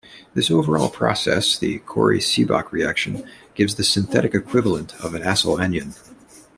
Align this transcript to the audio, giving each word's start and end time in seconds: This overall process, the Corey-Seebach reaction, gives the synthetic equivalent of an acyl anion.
This 0.33 0.49
overall 0.49 0.89
process, 0.89 1.59
the 1.59 1.77
Corey-Seebach 1.77 2.71
reaction, 2.71 3.23
gives 3.53 3.75
the 3.75 3.83
synthetic 3.83 4.33
equivalent 4.33 4.95
of 4.95 5.13
an 5.13 5.21
acyl 5.21 5.61
anion. 5.61 5.93